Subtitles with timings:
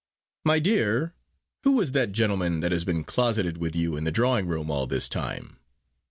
[0.43, 1.13] "My dear,
[1.63, 4.87] who was that gentleman that has been closeted with you in the drawing room all
[4.87, 5.59] this time?"